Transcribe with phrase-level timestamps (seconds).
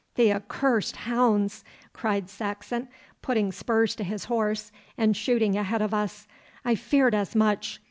[0.15, 1.63] 'The accursed hounds!'
[1.93, 2.87] cried Saxon,
[3.21, 6.27] putting spurs to his horse and shooting ahead of us;
[6.65, 7.79] 'I feared as much.